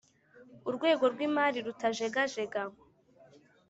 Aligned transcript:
urwego 0.67 1.03
rw 1.13 1.19
imari 1.27 1.57
rutajegajega 1.65 2.61